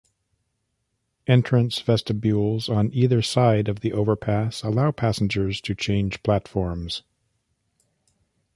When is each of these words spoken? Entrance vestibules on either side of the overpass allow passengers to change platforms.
Entrance 1.27 1.79
vestibules 1.79 2.69
on 2.69 2.91
either 2.91 3.21
side 3.21 3.67
of 3.67 3.81
the 3.81 3.93
overpass 3.93 4.63
allow 4.63 4.89
passengers 4.89 5.61
to 5.61 5.75
change 5.75 6.23
platforms. 6.23 7.03